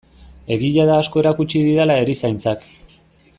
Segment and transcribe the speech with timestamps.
[0.55, 2.67] Egia da asko erakutsi didala erizaintzak.